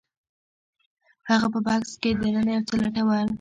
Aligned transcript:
هغه 1.29 1.47
په 1.53 1.59
بکس 1.65 1.91
کې 2.01 2.09
دننه 2.21 2.51
یو 2.55 2.65
څه 2.67 2.75
لټول 2.83 3.27